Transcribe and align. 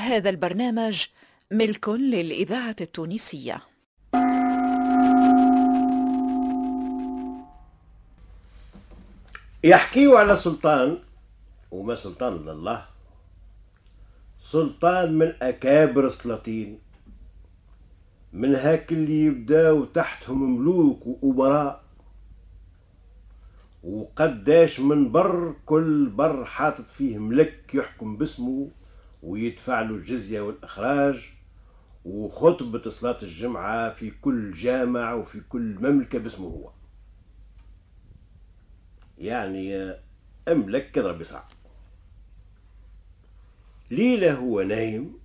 هذا 0.00 0.30
البرنامج 0.30 1.06
ملك 1.50 1.88
للإذاعة 1.88 2.76
التونسية. 2.80 3.62
يحكيوا 9.64 10.18
على 10.18 10.36
سلطان 10.36 10.98
وما 11.70 11.94
سلطان 11.94 12.32
إلا 12.32 12.52
الله. 12.52 12.86
سلطان 14.42 15.18
من 15.18 15.32
أكابر 15.42 16.06
السلاطين 16.06 16.78
من 18.32 18.54
هاك 18.54 18.92
اللي 18.92 19.24
يبداو 19.24 19.84
تحتهم 19.84 20.58
ملوك 20.58 21.06
وأمراء. 21.06 21.82
وقداش 23.84 24.80
من 24.80 25.12
بر 25.12 25.54
كل 25.66 26.08
بر 26.08 26.44
حاطط 26.44 26.84
فيه 26.98 27.18
ملك 27.18 27.74
يحكم 27.74 28.16
باسمه. 28.16 28.68
ويدفع 29.22 29.80
له 29.80 29.94
الجزية 29.94 30.40
والإخراج 30.40 31.30
وخطبة 32.04 32.90
صلاة 32.90 33.18
الجمعة 33.22 33.94
في 33.94 34.10
كل 34.10 34.52
جامع 34.52 35.12
وفي 35.12 35.40
كل 35.40 35.76
مملكة 35.80 36.18
باسمه 36.18 36.46
هو. 36.46 36.70
يعني 39.18 39.94
أملك 40.48 40.90
كضرب 40.90 41.20
يسعى 41.20 41.42
ليلة 43.90 44.34
هو 44.34 44.62
نايم 44.62 45.18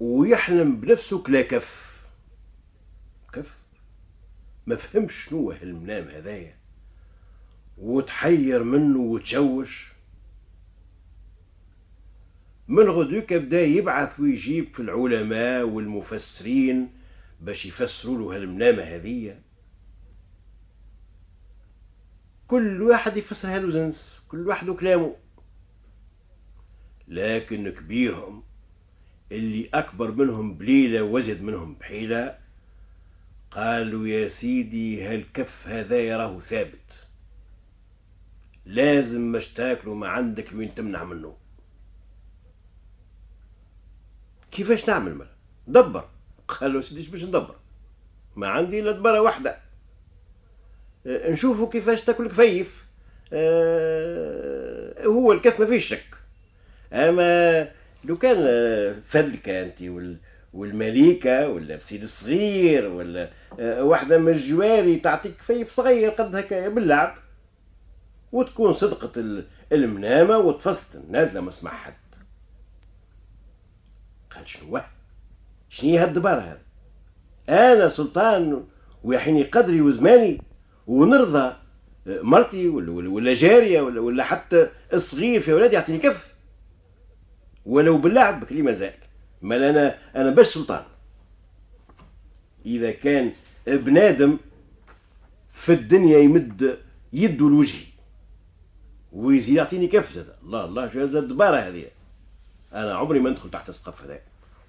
ويحلم 0.00 0.80
بنفسه 0.80 1.22
كلا 1.22 1.42
كف. 1.42 2.00
كف؟ 3.32 3.58
ما 4.66 4.76
فهمش 4.76 5.14
شنو 5.14 5.50
هالمنام 5.50 6.08
هذايا. 6.08 6.56
وتحير 7.78 8.62
منه 8.62 8.98
وتشوش. 8.98 9.92
من 12.70 12.90
غدوك 12.90 13.32
بدا 13.32 13.62
يبعث 13.62 14.20
ويجيب 14.20 14.74
في 14.74 14.80
العلماء 14.80 15.64
والمفسرين 15.64 16.90
باش 17.40 17.66
يفسروا 17.66 18.18
له 18.18 18.36
هالمنامة 18.36 18.82
هذية. 18.82 19.42
كل 22.46 22.82
واحد 22.82 23.16
يفسرها 23.16 23.58
له 23.58 23.70
زنس 23.70 24.24
كل 24.28 24.46
واحد 24.48 24.68
وكلامه. 24.68 25.16
لكن 27.08 27.70
كبيرهم 27.70 28.42
اللي 29.32 29.68
أكبر 29.74 30.10
منهم 30.10 30.54
بليلة 30.54 31.02
وزد 31.02 31.42
منهم 31.42 31.74
بحيلة 31.74 32.38
قالوا 33.50 34.06
يا 34.06 34.28
سيدي 34.28 35.02
هالكف 35.02 35.68
هذا 35.68 35.98
يراه 35.98 36.40
ثابت. 36.40 37.06
لازم 38.66 39.32
مش 39.32 39.48
تاكلوا 39.48 39.94
ما 39.94 40.08
عندك 40.08 40.52
وين 40.52 40.74
تمنع 40.74 41.04
منه. 41.04 41.39
كيفاش 44.50 44.88
نعمل 44.88 45.14
مالا 45.14 45.30
دبر. 45.66 46.04
قال 46.48 46.72
له 46.72 46.80
سيدي 46.80 47.10
باش 47.10 47.24
ندبر؟ 47.24 47.54
ما 48.36 48.48
عندي 48.48 48.80
إلا 48.80 48.92
دبرة 48.92 49.20
واحدة. 49.20 49.56
أه 51.06 51.30
نشوفوا 51.30 51.70
كيفاش 51.70 52.04
تاكل 52.04 52.28
كفيف 52.28 52.84
أه 53.32 55.06
هو 55.06 55.32
الكف 55.32 55.60
ما 55.60 55.66
فيش 55.66 55.88
شك. 55.88 56.06
أما 56.92 57.68
لو 58.04 58.18
كان 58.18 58.36
فدلكة 59.08 59.62
انت 59.62 59.82
وال 59.82 60.16
والمليكة 60.52 61.48
ولا 61.48 61.76
بسيد 61.76 62.02
الصغير 62.02 62.88
ولا 62.88 63.30
أه 63.60 63.84
واحدة 63.84 64.18
من 64.18 64.32
الجواري 64.32 64.96
تعطيك 64.96 65.36
كفيف 65.36 65.70
صغير 65.70 66.10
قد 66.10 66.36
هكا 66.36 66.68
باللعب 66.68 67.14
وتكون 68.32 68.72
صدقة 68.72 69.42
المنامة 69.72 70.38
وتفصلت 70.38 71.02
نازلة 71.10 71.40
ما 71.40 71.48
اسمع 71.48 71.70
حد 71.70 71.94
قال 74.40 74.48
شنو 74.48 74.80
شنو 75.68 75.96
هالدبارة 75.96 76.40
هذا 76.40 76.62
أنا 77.48 77.88
سلطان 77.88 78.64
ويحيني 79.04 79.42
قدري 79.42 79.80
وزماني 79.80 80.42
ونرضى 80.86 81.56
مرتي 82.06 82.68
ولا, 82.68 82.92
ولا, 82.92 83.10
ولا 83.10 83.34
جارية 83.34 83.80
ولا, 83.80 84.00
ولا 84.00 84.24
حتى 84.24 84.68
الصغير 84.92 85.40
في 85.40 85.52
أولادي 85.52 85.74
يعطيني 85.74 85.98
كف. 85.98 86.34
ولو 87.66 87.98
باللعب 87.98 88.40
بكلي 88.40 88.62
مازال. 88.62 88.92
مال 89.42 89.62
أنا 89.62 89.98
أنا 90.16 90.30
باش 90.30 90.46
سلطان. 90.46 90.84
إذا 92.66 92.90
كان 92.90 93.32
بنادم 93.66 94.38
في 95.52 95.72
الدنيا 95.72 96.18
يمد 96.18 96.78
يده 97.12 97.48
لوجهي 97.48 97.84
ويزيد 99.12 99.56
يعطيني 99.56 99.86
كف 99.86 100.12
زاد. 100.12 100.34
الله 100.42 100.64
الله 100.64 100.92
شو 100.92 101.00
هذا 101.00 101.18
الدبارة 101.18 101.56
هذه؟ 101.56 101.84
أنا 102.72 102.94
عمري 102.94 103.18
ما 103.20 103.30
ندخل 103.30 103.50
تحت 103.50 103.68
السقف 103.68 104.04
هذا 104.04 104.20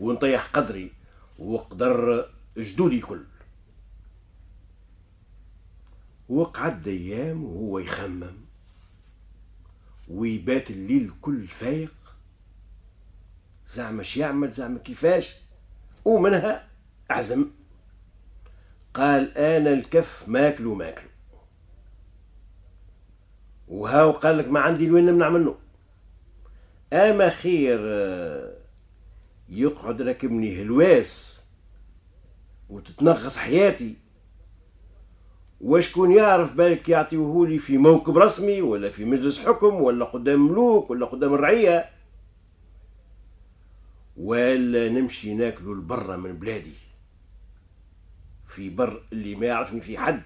ونطيح 0.02 0.46
قدري 0.46 0.92
وقدر 1.40 2.30
جدودي 2.58 2.98
الكل. 2.98 3.24
وقعد 6.30 6.88
أيام 6.88 7.44
وهو 7.44 7.80
يخمم 7.80 8.36
ويبات 10.10 10.72
الليل 10.72 11.12
كل 11.22 11.48
فايق. 11.48 11.94
زعما 13.68 14.04
يعمل 14.18 14.52
زعما 14.52 14.80
كيفاش؟ 14.80 15.34
ومنها 16.06 16.68
عزم 17.10 17.48
قال 18.94 19.38
أنا 19.38 19.74
الكف 19.74 20.24
ماكل 20.28 20.68
وماكل. 20.68 21.08
وهاو 23.68 24.12
قال 24.12 24.38
لك 24.38 24.48
ما 24.48 24.60
عندي 24.60 24.88
لوين 24.88 25.06
نمنع 25.06 25.30
منه. 25.30 25.56
أما 26.94 27.30
خير 27.30 27.80
يقعد 29.52 30.02
راكبني 30.02 30.62
هلواس 30.62 31.44
وتتنغص 32.70 33.38
حياتي. 33.38 33.96
وشكون 35.62 36.12
يعرف 36.12 36.54
بالك 36.54 36.90
يعطيوهولي 36.90 37.60
في 37.60 37.78
موكب 37.78 38.18
رسمي 38.18 38.62
ولا 38.62 38.90
في 38.90 39.06
مجلس 39.06 39.40
حكم 39.40 39.74
ولا 39.74 40.06
قدام 40.06 40.48
ملوك 40.48 40.90
ولا 40.90 41.06
قدام 41.06 41.34
الرعية؟ 41.34 41.90
ولا 44.18 44.90
نمشي 44.90 45.34
ناكلوا 45.34 45.76
البرة 45.76 46.16
من 46.16 46.34
بلادي. 46.34 46.74
في 48.48 48.70
بر 48.70 49.04
اللي 49.14 49.36
ما 49.36 49.46
يعرفني 49.46 49.82
في 49.82 49.98
حد. 49.98 50.24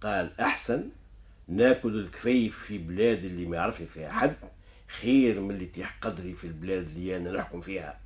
قال 0.00 0.40
أحسن 0.40 0.88
ناكل 1.48 2.00
الكفيف 2.00 2.58
في 2.58 2.78
بلاد 2.78 3.24
اللي 3.24 3.46
ما 3.46 3.56
يعرفني 3.56 3.86
فيها 3.86 4.12
حد. 4.12 4.36
خير 5.00 5.40
من 5.40 5.50
اللي 5.50 5.66
تيح 5.66 5.98
قدري 6.00 6.34
في 6.34 6.46
البلاد 6.46 6.86
اللي 6.86 7.16
أنا 7.16 7.30
نحكم 7.32 7.60
فيها. 7.60 8.00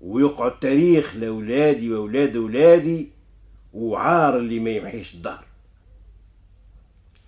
ويقعد 0.00 0.60
تاريخ 0.60 1.16
لأولادي 1.16 1.92
وأولاد 1.92 2.36
أولادي 2.36 3.10
وعار 3.72 4.36
اللي 4.38 4.60
ما 4.60 4.70
يمحيش 4.70 5.14
الدهر. 5.14 5.44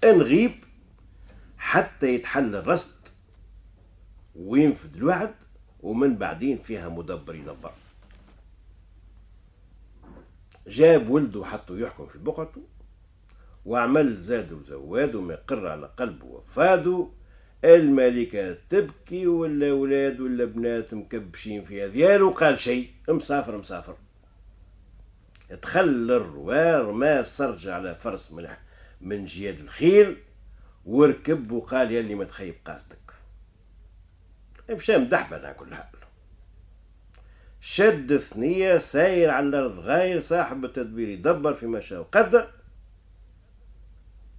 نغيب 0.05 0.53
حتى 1.59 2.15
يتحل 2.15 2.55
الرصد 2.55 3.09
وينفذ 4.37 4.97
الوعد 4.97 5.35
ومن 5.83 6.17
بعدين 6.17 6.59
فيها 6.59 6.89
مدبر 6.89 7.35
يدبر. 7.35 7.73
جاب 10.67 11.11
ولده 11.11 11.45
حطه 11.45 11.79
يحكم 11.79 12.07
في 12.07 12.19
بقعته 12.19 12.63
وعمل 13.67 14.21
زاد 14.23 14.53
وزواد 14.53 15.15
وما 15.15 15.35
يقر 15.35 15.67
على 15.69 15.91
قلبه 15.97 16.27
وفاده 16.27 17.09
الملكة 17.65 18.57
تبكي 18.71 19.27
ولا 19.27 19.71
أولاد 19.71 20.21
ولا 20.21 20.45
بنات 20.45 20.95
مكبشين 20.95 21.65
في 21.65 21.85
أذيال 21.85 22.23
وقال 22.23 22.59
شيء 22.59 22.91
مسافر 23.09 23.57
مسافر. 23.57 23.97
دخل 25.51 26.11
الروار 26.11 26.93
ما 26.93 27.23
سرج 27.23 27.69
على 27.69 27.95
فرس 27.95 28.33
من 28.33 28.49
من 29.01 29.25
جياد 29.25 29.61
الخيل 29.61 30.17
وركب 30.85 31.53
وقال 31.53 31.93
يلي 31.93 32.15
ما 32.15 32.25
تخيب 32.25 32.55
قاصدك. 32.65 32.99
مشى 34.71 35.05
كل 35.53 35.75
حال. 35.75 35.87
شد 37.61 38.17
ثنية 38.17 38.79
ساير 38.79 39.31
على 39.31 39.47
الأرض 39.47 39.79
غاير 39.79 40.21
صاحب 40.21 40.65
التدبير 40.65 41.09
يدبر 41.09 41.55
في 41.55 41.81
شاء 41.81 42.01
وقدر 42.01 42.51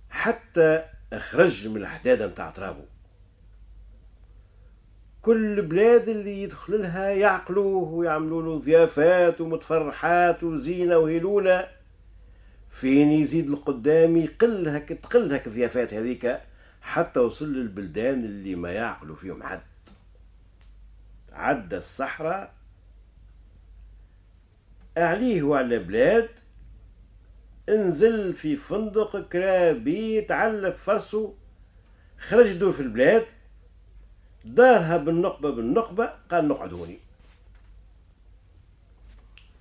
حتى 0.09 0.83
أخرج 1.13 1.67
من 1.67 1.77
الحدادة 1.77 2.27
متاع 2.27 2.49
ترابو. 2.49 2.81
كل 5.25 5.61
بلاد 5.61 6.09
اللي 6.09 6.43
يدخل 6.43 6.81
لها 6.81 7.09
يعقلوه 7.09 7.89
ويعملوا 7.89 8.41
له 8.41 8.59
ضيافات 8.59 9.41
ومتفرحات 9.41 10.43
وزينة 10.43 10.97
وهلولة 10.97 11.67
فين 12.69 13.11
يزيد 13.11 13.49
القدام 13.49 14.17
يقل 14.17 14.69
هك 14.69 14.89
تقل 14.89 15.33
هك 15.33 15.47
الضيافات 15.47 15.93
هذيك 15.93 16.39
حتى 16.81 17.19
وصل 17.19 17.53
للبلدان 17.53 18.23
اللي 18.23 18.55
ما 18.55 18.71
يعقلوا 18.71 19.15
فيهم 19.15 19.43
حد 19.43 19.61
عدى 21.33 21.77
الصحراء. 21.77 22.53
عليه 24.97 25.43
وعلى 25.43 25.79
بلاد 25.79 26.29
انزل 27.69 28.33
في 28.33 28.55
فندق 28.55 29.29
كرابي 29.29 30.21
تعلق 30.21 30.75
فرسه. 30.75 31.33
خرج 32.19 32.45
يدور 32.45 32.71
في 32.71 32.81
البلاد. 32.81 33.25
دارها 34.45 34.97
بالنقبة 34.97 35.49
بالنقبة 35.49 36.13
قال 36.31 36.47
نقعد 36.47 36.73
هوني 36.73 36.97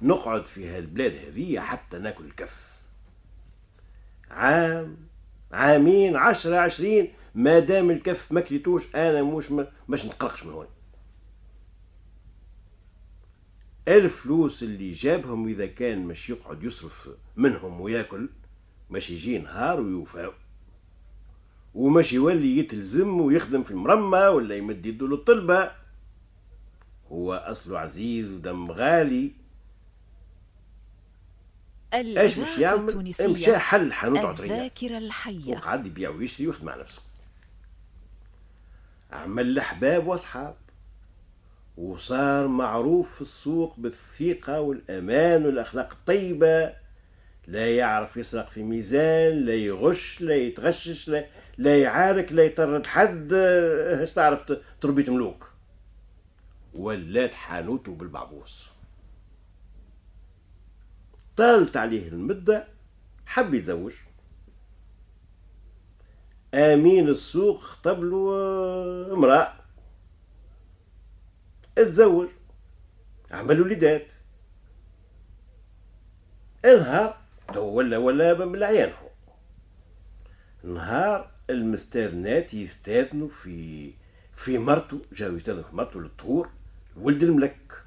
نقعد 0.03 0.47
في 0.47 0.69
هالبلاد 0.69 1.13
هذه 1.13 1.61
حتى 1.61 1.99
ناكل 1.99 2.25
الكف. 2.25 2.75
عام 4.31 4.97
عامين 5.53 6.17
عشرة 6.17 6.57
عشرين 6.57 7.13
ما 7.35 7.59
دام 7.59 7.91
الكف 7.91 8.33
ما 8.33 8.41
كليتوش 8.41 8.83
أنا 8.95 9.23
مش 9.23 9.51
مش 9.89 10.05
نتقرقش 10.07 10.45
من 10.45 10.53
هون. 10.53 10.67
الفلوس 13.89 14.63
اللي 14.63 14.93
جابهم 14.93 15.49
إذا 15.49 15.67
كان 15.67 16.07
مش 16.07 16.31
يقعد 16.31 16.63
يصرف 16.65 17.09
منهم 17.37 17.81
وياكل 17.81 18.29
مش 18.91 19.11
يجي 19.11 19.39
نهار 19.39 19.81
ويوفاو 19.81 20.33
ومش 21.75 22.13
يولي 22.13 22.59
يتلزم 22.59 23.21
ويخدم 23.21 23.63
في 23.63 23.71
المرمى 23.71 24.19
ولا 24.19 24.57
يمد 24.57 24.87
يده 24.87 25.07
للطلبة. 25.07 25.71
هو 27.13 27.35
أصله 27.35 27.79
عزيز 27.79 28.33
ودم 28.33 28.71
غالي. 28.71 29.33
إيش 31.95 32.39
باش 32.39 32.59
يعمل؟ 32.59 33.15
مشى 33.21 33.59
حل 33.59 33.93
حانوت 33.93 34.19
عطرية 34.19 34.55
الذاكرة 34.55 34.99
الحية. 34.99 35.53
وقعد 35.53 35.87
يبيع 35.87 36.11
ويشري 36.11 36.47
ويخدم 36.47 36.69
على 36.69 36.81
نفسه. 36.81 37.03
عمل 39.13 39.59
أحباب 39.59 40.07
وأصحاب. 40.07 40.57
وصار 41.77 42.49
معروف 42.49 43.15
في 43.15 43.21
السوق 43.21 43.75
بالثقة 43.79 44.61
والأمان 44.61 45.47
والأخلاق 45.47 45.93
الطيبة. 45.93 46.73
لا 47.47 47.77
يعرف 47.77 48.17
يسرق 48.17 48.51
في 48.51 48.63
ميزان 48.63 49.45
لا 49.45 49.55
يغش 49.55 50.21
لا 50.21 50.35
يتغشش 50.35 51.09
لا, 51.09 51.27
لا 51.59 51.79
يعارك 51.79 52.33
لا 52.33 52.45
يطرد 52.45 52.87
حد 52.87 53.33
اش 53.33 54.13
تعرف 54.13 54.53
تربية 54.81 55.13
ملوك. 55.13 55.51
ولات 56.75 57.35
حانوته 57.35 57.95
بالبعبوس. 57.95 58.69
طالت 61.37 61.77
عليه 61.77 62.09
المدة 62.09 62.69
حب 63.27 63.55
يتزوج. 63.55 63.93
آمين 66.55 67.09
السوق 67.09 67.61
خطب 67.61 68.03
له 68.03 69.13
امرأة. 69.13 69.53
اتزوج. 71.79 72.29
عمل 73.31 73.61
وليدات 73.61 74.07
النهار 76.65 77.17
تو 77.55 77.61
ولا 77.61 77.99
ولا 77.99 78.45
من 78.45 78.55
العيان 78.55 78.93
نهار 80.65 81.34
المستاذنات 81.51 82.55
يستاذنوا 82.55 83.29
في 83.29 83.91
في 84.37 84.59
مرته 84.59 85.03
جاو 85.13 85.37
يستاذنوا 85.37 85.63
في 85.63 85.77
مرته 85.77 86.01
للطهور 86.01 86.49
ولد 86.97 87.23
الملك. 87.23 87.83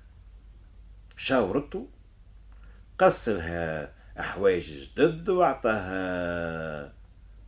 شاورته 1.18 1.88
قصلها 3.00 3.94
أحوايج 4.20 4.72
جدد 4.72 5.30
وعطاها 5.30 6.94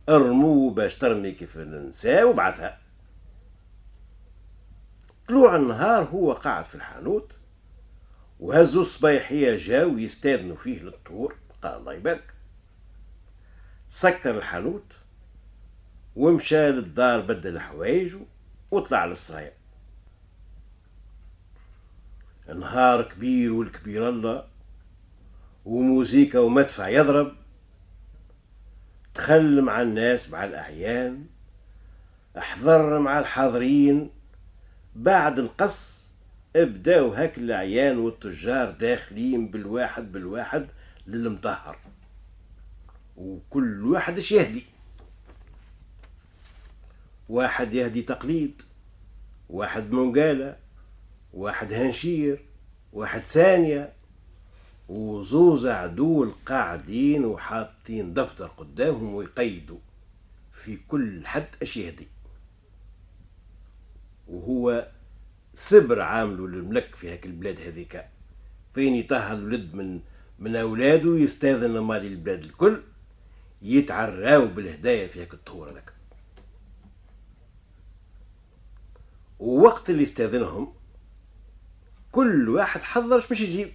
أرمو 0.08 0.70
باش 0.70 0.94
ترمي 0.94 1.32
كيف 1.32 1.56
النساء 1.56 2.28
وبعثها. 2.28 2.78
طلوع 5.28 5.56
النهار 5.56 6.02
هو 6.02 6.32
قاعد 6.32 6.64
في 6.64 6.74
الحانوت 6.74 7.32
وهزوا 8.40 8.82
الصبايحية 8.82 9.56
جاو 9.56 9.98
يستاذنوا 9.98 10.56
فيه 10.56 10.82
للطهور 10.82 11.34
قال 11.62 11.78
الله 11.78 11.94
يبارك. 11.94 12.34
سكر 13.90 14.38
الحانوت 14.38 14.99
ومشى 16.16 16.70
للدار 16.70 17.20
بدل 17.20 17.58
حوايجه 17.58 18.20
وطلع 18.70 19.04
للصايع 19.04 19.52
نهار 22.54 23.02
كبير 23.02 23.52
والكبير 23.52 24.08
الله 24.08 24.44
وموسيقى 25.64 26.44
ومدفع 26.46 26.88
يضرب. 26.88 27.32
دخل 29.14 29.62
مع 29.62 29.82
الناس 29.82 30.30
مع 30.30 30.44
الأعيان 30.44 31.26
أحضر 32.38 32.98
مع 32.98 33.18
الحاضرين. 33.18 34.10
بعد 34.96 35.38
القص 35.38 36.08
ابداو 36.56 37.08
هاك 37.08 37.38
الأعيان 37.38 37.98
والتجار 37.98 38.70
داخلين 38.70 39.48
بالواحد 39.48 40.12
بالواحد 40.12 40.66
للمطهر. 41.06 41.78
وكل 43.16 43.86
واحد 43.86 44.18
اش 44.18 44.32
يهدي 44.32 44.64
واحد 47.30 47.74
يهدي 47.74 48.02
تقليد 48.02 48.62
واحد 49.48 49.92
منقالة 49.92 50.56
واحد 51.32 51.72
هنشير 51.72 52.38
واحد 52.92 53.20
ثانية 53.20 53.92
وزوز 54.88 55.66
عدول 55.66 56.32
قاعدين 56.46 57.24
وحاطين 57.24 58.14
دفتر 58.14 58.46
قدامهم 58.46 59.14
ويقيدوا 59.14 59.78
في 60.52 60.78
كل 60.88 61.26
حد 61.26 61.46
اش 61.62 61.76
يهدي. 61.76 62.08
وهو 64.28 64.88
سبر 65.54 66.00
عامله 66.00 66.48
للملك 66.48 66.94
في 66.94 67.12
هاك 67.12 67.26
البلاد 67.26 67.60
هذيك. 67.60 68.04
فين 68.74 68.94
يطهر 68.94 69.36
الولد 69.36 69.74
من 69.74 70.00
من 70.38 70.56
أولاده 70.56 71.16
يستاذن 71.18 71.78
مال 71.78 72.06
البلاد 72.06 72.44
الكل 72.44 72.82
يتعراو 73.62 74.46
بالهدايا 74.46 75.08
في 75.08 75.22
هاك 75.22 75.34
الطهور 75.34 75.70
هذاك. 75.70 75.99
ووقت 79.40 79.90
اللي 79.90 80.02
استاذنهم 80.02 80.72
كل 82.12 82.48
واحد 82.48 82.80
حضر 82.80 83.26
باش 83.30 83.40
يجيب. 83.40 83.72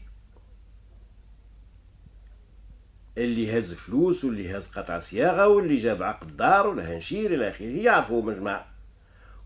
اللي 3.17 3.57
هز 3.57 3.73
فلوس 3.73 4.25
واللي 4.25 4.57
هز 4.57 4.67
قطع 4.67 4.99
صياغة 4.99 5.47
واللي 5.47 5.75
جاب 5.75 6.03
عقد 6.03 6.37
دار 6.37 6.67
ولا 6.67 6.95
هنشير 6.95 7.33
إلى 7.33 7.49
آخره 7.49 7.65
يعرفوا 7.65 8.21
مجمع 8.23 8.65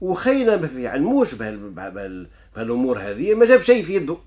وخينا 0.02 0.56
ما 0.58 0.68
في 0.68 0.88
علموش 0.88 1.36
بهالأمور 1.36 3.00
هذه 3.00 3.34
ما 3.34 3.46
جاب 3.46 3.62
شيء 3.62 3.86
في 3.86 3.96
يده. 3.96 4.18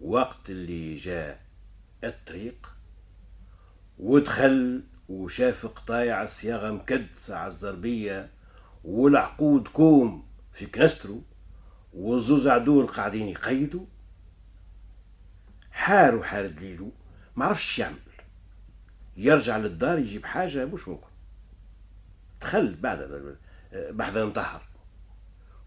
وقت 0.00 0.50
اللي 0.50 0.96
جاء 0.96 1.40
الطريق 2.04 2.72
ودخل 3.98 4.82
وشاف 5.08 5.66
قطايع 5.66 6.22
الصياغة 6.22 6.70
مكدسة 6.70 7.36
على 7.36 7.52
الزربية. 7.52 8.35
والعقود 8.86 9.68
كوم 9.68 10.26
في 10.52 10.66
كنسترو 10.66 11.22
والزوز 11.94 12.46
عدول 12.46 12.86
قاعدين 12.86 13.28
يقيدوا. 13.28 13.86
حار 15.70 16.14
وحار 16.14 16.46
دليلو 16.46 16.92
ما 17.36 17.44
عرفش 17.44 17.78
يعمل. 17.78 17.96
يرجع 19.16 19.56
للدار 19.56 19.98
يجيب 19.98 20.24
حاجة 20.24 20.64
مش 20.64 20.88
ممكن. 20.88 21.06
دخل 22.40 22.74
بعد 22.74 23.36
بعد 23.72 24.16
انطهر 24.16 24.62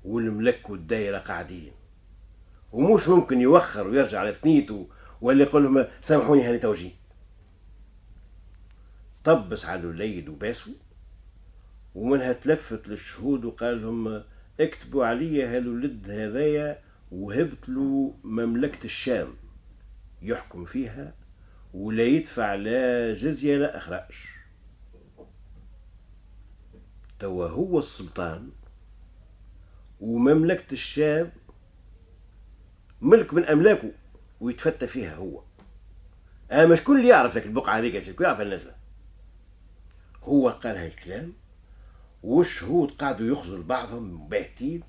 والملك 0.03 0.70
والدايرة 0.70 1.17
قاعدين. 1.17 1.72
ومش 2.72 3.08
ممكن 3.08 3.41
يوخر 3.41 3.88
ويرجع 3.88 4.24
لثنيته 4.24 4.89
ولا 5.22 5.43
يقول 5.43 5.63
لهم 5.63 5.88
سامحوني 6.01 6.43
هاني 6.43 6.58
توجيه. 6.58 6.91
طبس 9.24 9.65
على 9.65 9.79
الوليد 9.79 10.29
وباسو. 10.29 10.72
ومنها 11.96 12.34
تلفت 12.34 12.88
للشهود 12.88 13.46
وقال 13.46 13.81
لهم 13.81 14.24
اكتبوا 14.60 15.05
علي 15.05 15.43
هالولد 15.46 16.10
هذايا 16.10 16.81
وهبت 17.12 17.69
له 17.69 18.15
مملكة 18.24 18.86
الشام. 18.86 19.34
يحكم 20.22 20.65
فيها 20.65 21.13
ولا 21.74 22.03
يدفع 22.03 22.55
لا 22.55 23.13
جزية 23.13 23.58
لا 23.58 23.77
إخراج. 23.77 24.12
توا 27.19 27.48
هو 27.48 27.79
السلطان 27.79 28.50
ومملكة 30.00 30.74
الشام 30.74 31.31
ملك 33.01 33.34
من 33.34 33.46
أملاكه 33.46 33.91
ويتفتى 34.39 34.88
فيها 34.88 35.15
هو. 35.15 35.43
أما 36.51 36.75
شكون 36.75 36.98
اللي 36.98 37.08
يعرف 37.08 37.34
ذاك 37.36 37.46
البقعة 37.46 37.77
هذيك؟ 37.77 38.03
شكون 38.03 38.25
يعرف 38.25 38.41
الناس؟ 38.41 38.62
هو 40.24 40.50
قال 40.50 40.77
هاي 40.77 40.88
الكلام 40.88 41.34
والشهود 42.23 42.91
قعدوا 42.91 43.27
يخزوا 43.31 43.63
بعضهم 43.63 44.27
باهتين 44.27 44.83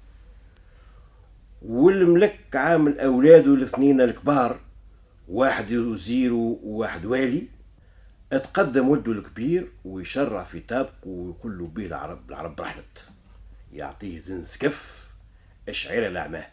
والملك 1.63 2.57
عامل 2.57 3.01
أولاده 3.01 3.55
الاثنين 3.55 4.01
الكبار 4.01 4.61
واحد 5.29 5.73
وزير 5.73 6.33
وواحد 6.33 7.05
والي 7.07 7.49
اتقدم 8.33 8.89
ولده 8.89 9.13
الكبير 9.13 9.73
ويشرع 9.85 10.45
في 10.45 10.61
طابق 10.61 10.93
ويقول 11.05 11.59
له 11.59 11.67
به 11.67 11.87
العرب 11.87 12.29
العرب 12.29 12.61
رحلت 12.61 13.09
يعطيه 13.73 14.21
زنز 14.21 14.57
كف 14.57 15.11
اشعير 15.69 16.11
لعماه 16.11 16.47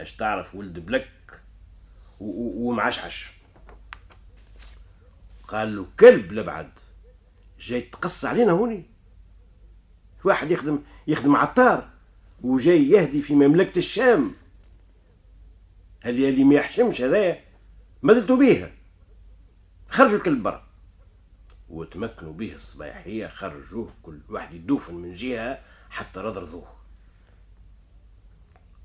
اش 0.00 0.16
تعرف 0.16 0.54
ولد 0.54 0.78
بلك 0.78 1.40
ومعشعش. 2.20 3.30
قال 5.48 5.76
له 5.76 5.86
كلب 6.00 6.32
لبعد 6.32 6.70
جاي 7.60 7.80
تقص 7.80 8.24
علينا 8.24 8.52
هوني؟ 8.52 8.84
واحد 10.24 10.50
يخدم 10.50 10.78
يخدم 11.06 11.36
عطار 11.36 11.88
وجاي 12.42 12.88
يهدي 12.88 13.22
في 13.22 13.34
مملكة 13.34 13.78
الشام. 13.78 14.34
هاللي 16.00 16.44
ما 16.44 16.54
يحشمش 16.54 17.00
هذايا 17.02 17.40
ما 18.02 18.12
زلتوا 18.14 18.36
بيها 18.36 18.70
خرجوا 19.88 20.16
الكلب 20.18 20.42
برا. 20.42 20.68
وتمكنوا 21.68 22.32
به 22.32 22.54
الصباحية 22.54 23.26
خرجوه 23.26 23.92
كل 24.02 24.18
واحد 24.28 24.54
يدوفن 24.54 24.94
من 24.94 25.12
جهة 25.12 25.58
حتى 25.90 26.20
رضرضوه 26.20 26.66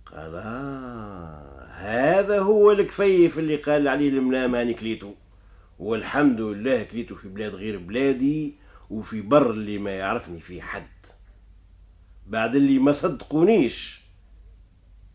قال 0.05 0.35
آه 0.35 1.65
هذا 1.69 2.39
هو 2.39 2.71
الكفيف 2.71 3.39
اللي 3.39 3.55
قال 3.55 3.87
عليه 3.87 4.09
المنام 4.09 4.55
هاني 4.55 4.73
كليتو 4.73 5.13
والحمد 5.79 6.41
لله 6.41 6.83
كليتو 6.83 7.15
في 7.15 7.27
بلاد 7.27 7.55
غير 7.55 7.77
بلادي 7.77 8.55
وفي 8.89 9.21
بر 9.21 9.51
اللي 9.51 9.77
ما 9.77 9.91
يعرفني 9.91 10.39
فيه 10.39 10.61
حد. 10.61 11.05
بعد 12.27 12.55
اللي 12.55 12.79
ما 12.79 12.91
صدقونيش. 12.91 14.03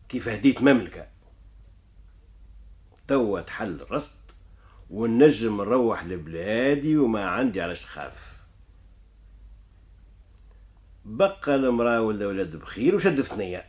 كيف 0.09 0.27
هديت 0.27 0.61
مملكة؟ 0.61 1.07
توا 3.07 3.41
تحل 3.41 3.81
الرصد 3.81 4.15
والنجم 4.89 5.57
نروح 5.61 6.05
لبلادي 6.05 6.97
وما 6.97 7.25
عندي 7.25 7.61
علاش 7.61 7.85
خاف 7.85 8.39
بقى 11.05 11.55
المرأة 11.55 12.01
والأولاد 12.01 12.55
بخير 12.55 12.95
وشد 12.95 13.21
ثنية 13.21 13.65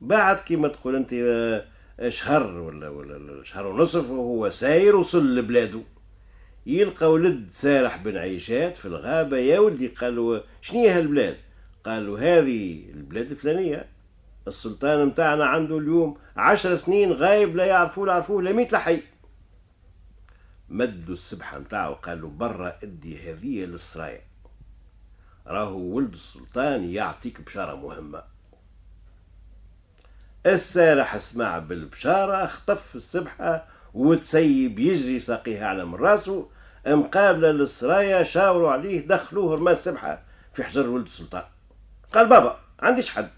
بعد 0.00 0.36
كيما 0.36 0.68
تقول 0.68 0.96
أنت 0.96 1.12
آه، 1.12 2.08
شهر 2.08 2.46
ولا 2.58 2.88
ولا 2.88 3.44
شهر 3.44 3.66
ونصف 3.66 4.10
وهو 4.10 4.50
ساير 4.50 4.96
وصل 4.96 5.34
لبلاده. 5.34 5.82
يلقى 6.66 7.12
ولد 7.12 7.46
سارح 7.50 7.96
بن 7.96 8.16
عيشات 8.16 8.76
في 8.76 8.86
الغابة 8.86 9.36
يا 9.36 9.58
ولدي 9.58 9.88
قال 9.88 10.16
له 10.16 10.42
شنو 10.60 10.86
هالبلاد؟ 10.88 11.36
قال 11.84 12.06
له 12.06 12.18
هذه 12.38 12.90
البلاد 12.90 13.30
الفلانية. 13.30 13.88
السلطان 14.48 15.06
متاعنا 15.06 15.44
عنده 15.44 15.78
اليوم 15.78 16.18
عشر 16.36 16.76
سنين 16.76 17.12
غايب 17.12 17.56
لا 17.56 17.64
يعرفوه 17.64 18.06
لا 18.06 18.12
يعرفوه 18.12 18.42
لا 18.42 18.52
ميت 18.52 18.72
لحي 18.72 19.02
مدوا 20.68 21.12
السبحة 21.12 21.58
متاعه 21.58 21.90
وقال 21.90 22.22
له 22.22 22.28
برا 22.28 22.78
أدي 22.82 23.30
هذه 23.30 23.64
للسرايا 23.64 24.20
راهو 25.46 25.78
ولد 25.78 26.12
السلطان 26.12 26.88
يعطيك 26.88 27.40
بشارة 27.40 27.74
مهمة. 27.74 28.22
السارح 30.46 31.16
سمع 31.16 31.58
بالبشارة 31.58 32.46
خطف 32.46 32.96
السبحة 32.96 33.66
وتسيب 33.94 34.78
يجري 34.78 35.18
ساقيها 35.18 35.66
على 35.66 35.84
من 35.84 35.94
راسه 35.94 36.48
مقابلة 36.94 37.50
للسرايا 37.50 38.22
شاوروا 38.22 38.70
عليه 38.70 39.06
دخلوه 39.06 39.54
رمى 39.54 39.72
السبحة 39.72 40.22
في 40.52 40.64
حجر 40.64 40.88
ولد 40.88 41.06
السلطان. 41.06 41.42
قال 42.12 42.28
بابا 42.28 42.58
عنديش 42.80 43.10
حد. 43.10 43.30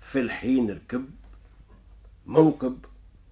في 0.00 0.20
الحين 0.20 0.70
ركب 0.70 1.10
موكب 2.26 2.84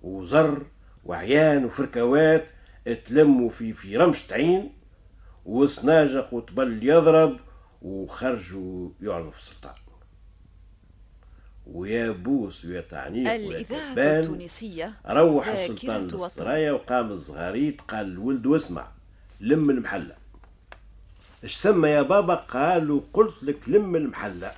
وزر 0.02 0.62
وعيان 1.04 1.64
وفركوات 1.64 2.46
تلموا 3.06 3.50
في 3.50 3.72
في 3.72 3.96
رمشة 3.96 4.34
عين 4.34 4.72
وسناجق 5.44 6.34
وطبل 6.34 6.80
يضرب 6.82 7.36
وخرجوا 7.82 8.90
يعرضوا 9.00 9.30
في 9.30 9.38
السلطان. 9.38 9.74
ويا 11.72 12.10
بوس 12.10 12.64
ويا 12.64 12.80
تعنيف 12.80 13.28
الإذاعة 13.28 13.92
التونسية. 13.92 14.94
روح 15.06 15.48
السلطان 15.48 16.08
للسرايا 16.08 16.72
وقام 16.72 17.10
الزغاريت 17.10 17.80
قال 17.80 18.06
الولد 18.06 18.46
واسمع 18.46 18.88
لم 19.40 19.70
المحلة. 19.70 20.16
اش 21.44 21.58
ثم 21.58 21.84
يا 21.84 22.02
بابا؟ 22.02 22.34
قالوا 22.34 23.00
قلت 23.12 23.42
لك 23.42 23.56
لم 23.66 23.96
المحلة. 23.96 24.52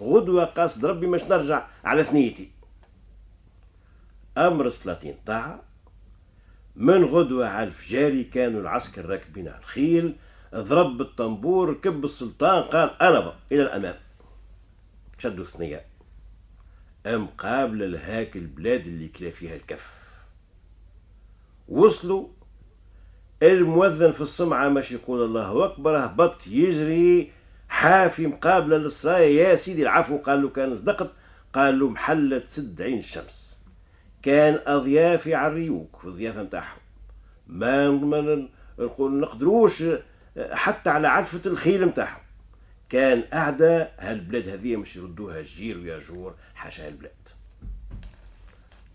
غدوة 0.00 0.44
قاصد 0.44 0.84
ربي 0.84 1.06
مش 1.06 1.22
نرجع 1.22 1.66
على 1.84 2.04
ثنيتي. 2.04 2.50
أمر 4.38 4.66
السلاطين 4.66 5.14
طاعة. 5.26 5.62
من 6.76 7.04
غدوة 7.04 7.48
على 7.48 7.66
الفجاري 7.66 8.24
كانوا 8.24 8.60
العسكر 8.60 9.06
راكبين 9.06 9.48
على 9.48 9.58
الخيل. 9.58 10.16
ضرب 10.54 11.00
الطنبور 11.00 11.74
كب 11.74 12.04
السلطان 12.04 12.62
قال 12.62 13.02
أنا 13.02 13.32
إلى 13.52 13.62
الأمام. 13.62 13.94
شدوا 15.18 15.44
ثنية 15.44 15.84
أم 17.06 17.26
قابل 17.26 17.92
لهاك 17.92 18.36
البلاد 18.36 18.86
اللي 18.86 19.08
كلا 19.08 19.30
فيها 19.30 19.56
الكف. 19.56 20.06
وصلوا 21.68 22.28
المؤذن 23.42 24.12
في 24.12 24.20
السمعة 24.20 24.68
مش 24.68 24.92
يقول 24.92 25.24
الله 25.24 25.64
أكبر 25.64 25.98
هبط 26.06 26.46
يجري 26.46 27.32
حافي 27.68 28.26
مقابلة 28.26 28.76
للسرايا 28.76 29.48
يا 29.48 29.56
سيدي 29.56 29.82
العفو 29.82 30.18
قال 30.18 30.42
له 30.42 30.48
كان 30.48 30.74
صدقت 30.74 31.10
قال 31.52 31.78
له 31.78 31.88
محلة 31.88 32.42
سد 32.46 32.82
عين 32.82 32.98
الشمس. 32.98 33.46
كان 34.22 34.60
أضيافي 34.66 35.34
على 35.34 35.46
الريوك 35.52 35.96
في 35.96 36.04
الضيافة 36.04 36.42
نتاعهم 36.42 36.78
ما 37.46 38.46
نقدروش 38.98 39.82
حتى 40.52 40.90
على 40.90 41.08
عرفة 41.08 41.40
الخيل 41.46 41.84
نتاعهم 41.84 42.20
كان 42.88 43.24
أعدى 43.32 43.84
هالبلاد 43.98 44.48
هذه 44.48 44.76
مش 44.76 44.96
يردوها 44.96 45.42
جير 45.42 45.78
ويا 45.78 45.98
جور؟ 45.98 46.34
حاشا 46.54 46.86
هالبلاد 46.86 47.12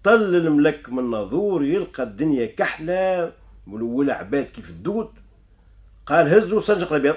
طل 0.04 0.36
الملك 0.36 0.90
من 0.90 1.12
ناظور 1.12 1.64
يلقى 1.64 2.04
الدنيا 2.04 2.46
كحلة 2.46 3.32
ملولة 3.68 4.14
عباد 4.14 4.46
كيف 4.46 4.70
الدود 4.70 5.10
قال 6.06 6.28
هزوا 6.28 6.60
السنجق 6.60 6.94
الأبيض. 6.94 7.16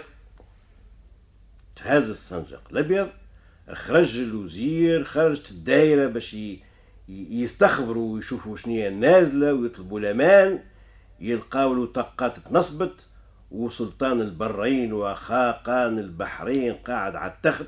تهز 1.77 2.11
السنجق 2.11 2.63
الأبيض 2.71 3.09
خرج 3.73 4.19
الوزير 4.19 5.05
خرجت 5.05 5.51
الدائرة 5.51 6.07
باش 6.07 6.37
يستخبروا 7.09 8.15
ويشوفوا 8.15 8.57
شنو 8.57 8.91
نازلة 9.01 9.55
ويطلبوا 9.55 10.01
الأمان. 10.01 10.61
يلقاو 11.21 11.85
طاقات 11.85 12.39
تنصبت. 12.39 13.07
وسلطان 13.55 14.21
البرين 14.21 14.93
وخاقان 14.93 15.99
البحرين 15.99 16.75
قاعد 16.75 17.17
على 17.17 17.33
التخت 17.33 17.67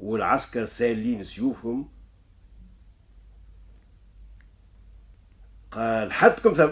والعسكر 0.00 0.64
سالين 0.64 1.24
سيوفهم. 1.24 1.88
قال 5.70 6.12
حدكم 6.12 6.52
ثم. 6.52 6.70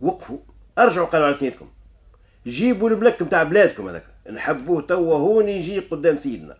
وقفوا. 0.00 0.38
أرجعوا 0.78 1.06
قالوا 1.06 1.26
على 1.26 1.34
ثنيتكم 1.34 1.68
جيبوا 2.46 2.90
الملك 2.90 3.22
نتاع 3.22 3.42
بلادكم 3.42 3.88
هذاك. 3.88 4.06
نحبوه 4.30 4.82
توا 4.82 5.16
هون 5.18 5.48
يجي 5.48 5.78
قدام 5.78 6.16
سيدنا. 6.16 6.58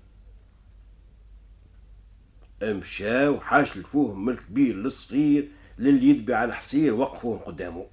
مشاو 2.62 3.40
حاشلفوهم 3.40 4.24
من 4.24 4.32
الكبير 4.32 4.74
للصغير 4.74 5.48
للي 5.78 6.08
يدبي 6.08 6.34
على 6.34 6.48
الحصير 6.48 6.94
وقفوهم 6.94 7.38
قدامه. 7.38 7.86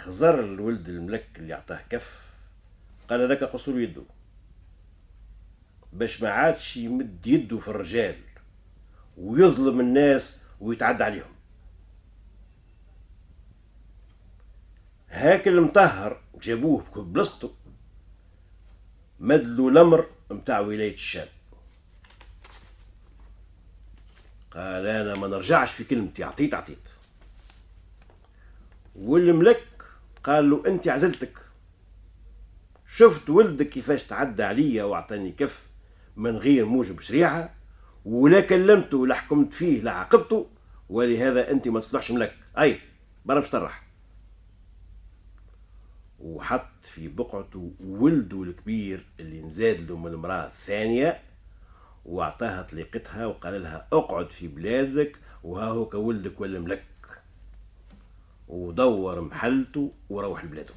خزر 0.00 0.40
الولد 0.40 0.88
الملك 0.88 1.28
اللي 1.36 1.54
عطاه 1.54 1.80
كف. 1.90 2.30
قال 3.10 3.20
هذاك 3.20 3.44
قصور 3.44 3.80
يده. 3.80 4.02
باش 5.92 6.22
ما 6.22 6.30
عادش 6.30 6.76
يمد 6.76 7.26
يده 7.26 7.58
في 7.58 7.68
الرجال 7.68 8.16
ويظلم 9.16 9.80
الناس 9.80 10.42
ويتعدى 10.60 11.04
عليهم. 11.04 11.34
هاك 15.08 15.48
المطهر 15.48 16.20
جابوه 16.42 16.84
بلصته 16.96 17.54
مدلو 19.20 19.68
الأمر 19.68 20.06
متاع 20.30 20.60
ولاية 20.60 20.94
الشام. 20.94 21.28
قال 24.50 24.86
أنا 24.86 25.14
ما 25.14 25.28
نرجعش 25.28 25.72
في 25.72 25.84
كلمتي 25.84 26.24
عطيت 26.24 26.54
عطيت. 26.54 26.78
والملك 28.96 29.69
قال 30.24 30.50
له 30.50 30.62
أنت 30.66 30.88
عزلتك 30.88 31.38
شفت 32.86 33.30
ولدك 33.30 33.68
كيفاش 33.68 34.02
تعدى 34.02 34.42
عليا 34.42 34.84
وأعطاني 34.84 35.32
كف 35.32 35.66
من 36.16 36.36
غير 36.36 36.66
موجب 36.66 37.00
شريعة 37.00 37.54
ولا 38.04 38.40
كلمته 38.40 38.96
ولا 38.98 39.14
حكمت 39.14 39.52
فيه 39.54 39.82
لا 39.82 39.90
عاقبته 39.92 40.46
ولهذا 40.88 41.50
أنت 41.50 41.68
ما 41.68 41.80
تصلحش 41.80 42.10
ملك 42.10 42.36
أي 42.58 42.80
برا 43.24 43.40
باش 43.40 43.48
ترح 43.50 43.86
وحط 46.20 46.66
في 46.82 47.08
بقعته 47.08 47.72
ولده 47.80 48.42
الكبير 48.42 49.06
اللي 49.20 49.42
نزاد 49.42 49.90
له 49.90 49.96
من 49.96 50.12
المرأة 50.12 50.46
الثانية 50.46 51.20
وأعطاها 52.04 52.62
طليقتها 52.62 53.26
وقال 53.26 53.62
لها 53.62 53.88
اقعد 53.92 54.30
في 54.30 54.48
بلادك 54.48 55.16
وها 55.44 55.64
هو 55.64 55.88
كولدك 55.88 56.40
ولا 56.40 56.58
ملك 56.58 56.84
ودور 58.50 59.20
محلته 59.20 59.90
وروح 60.10 60.44
لبلاده 60.44 60.74